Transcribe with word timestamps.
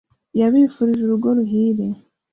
yabifurije 0.39 1.01
urugo 1.03 1.27
ruhire 1.37 1.85